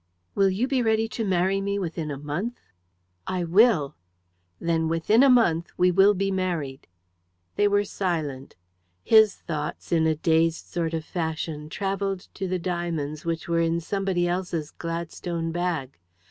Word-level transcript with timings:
"Will 0.33 0.49
you 0.49 0.67
be 0.67 0.81
ready 0.81 1.07
to 1.09 1.23
marry 1.23 1.61
me 1.61 1.77
within 1.77 2.09
a 2.09 2.17
month?" 2.17 2.59
"I 3.27 3.43
will." 3.43 3.93
"Then 4.59 4.87
within 4.87 5.21
a 5.21 5.29
month 5.29 5.67
we 5.77 5.91
will 5.91 6.15
be 6.15 6.31
married." 6.31 6.87
They 7.55 7.67
were 7.67 7.83
silent. 7.83 8.55
His 9.03 9.35
thoughts, 9.35 9.91
in 9.91 10.07
a 10.07 10.15
dazed 10.15 10.65
sort 10.65 10.95
of 10.95 11.05
fashion, 11.05 11.69
travelled 11.69 12.21
to 12.33 12.47
the 12.47 12.57
diamonds 12.57 13.25
which 13.25 13.47
were 13.47 13.59
in 13.61 13.79
somebody 13.79 14.27
else's 14.27 14.71
Gladstone 14.71 15.51
bag. 15.51 15.99